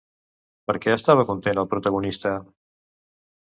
Per 0.71 0.75
què 0.85 0.95
estava 0.99 1.27
content 1.31 1.63
el 1.67 1.71
protagonista? 1.77 2.35